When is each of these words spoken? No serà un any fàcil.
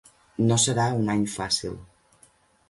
No 0.45 0.55
serà 0.63 0.85
un 1.01 1.11
any 1.17 1.27
fàcil. 1.35 1.77